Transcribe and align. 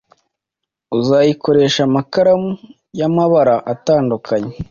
uzakoreshe 0.99 1.79
amakaramu 1.87 2.49
y’amabara 2.99 3.55
atandukanye 3.73 4.53